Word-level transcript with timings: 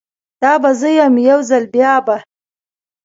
دا 0.41 0.53
به 0.61 0.71
زه 0.79 0.89
یم، 0.97 1.15
یو 1.29 1.39
ځل 1.49 1.63
بیا 1.73 1.93
به 2.05 2.15